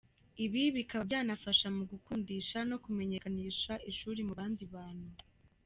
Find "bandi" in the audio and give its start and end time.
4.39-4.63